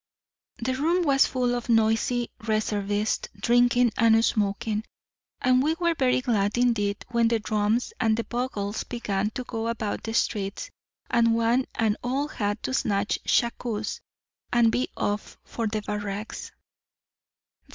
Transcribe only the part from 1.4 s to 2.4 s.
of noisy